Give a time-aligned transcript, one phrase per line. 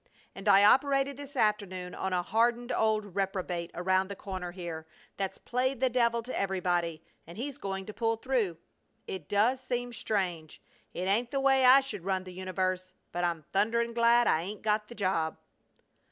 [0.33, 5.37] And I operated this afternoon on a hardened old reprobate around the corner here, that's
[5.37, 8.57] played the devil to everybody, and he's going to pull through!
[9.05, 10.59] It does seem strange.
[10.91, 14.63] It ain't the way I should run the universe, but I'm thundering glad I 'ain't
[14.63, 15.37] got the job!"